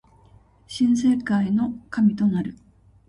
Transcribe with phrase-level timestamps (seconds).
[0.65, 2.57] 新世界の神となる